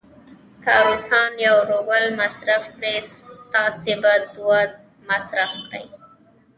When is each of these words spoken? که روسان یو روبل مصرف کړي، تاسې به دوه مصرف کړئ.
که 0.63 0.71
روسان 0.85 1.31
یو 1.47 1.57
روبل 1.71 2.03
مصرف 2.21 2.63
کړي، 2.75 2.97
تاسې 3.53 3.91
به 4.01 4.13
دوه 4.35 4.59
مصرف 5.09 5.51
کړئ. 5.67 5.85